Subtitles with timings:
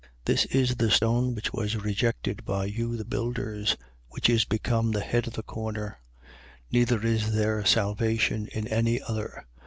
[0.03, 0.07] 4:11.
[0.25, 3.77] This is the stone which was rejected by you the builders,
[4.07, 5.99] which is become the head of the corner.
[6.23, 6.27] 4:12.
[6.71, 9.45] Neither is there salvation in any other.